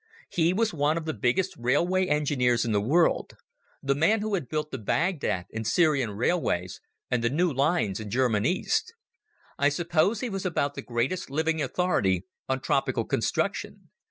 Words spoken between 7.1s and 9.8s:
and the new lines in German East. I